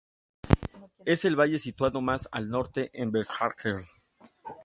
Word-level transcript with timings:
Es 1.05 1.25
el 1.25 1.35
valle 1.39 1.59
situado 1.59 2.01
más 2.01 2.27
al 2.31 2.49
norte 2.49 2.89
en 2.95 3.11
Vest-Agder. 3.11 3.85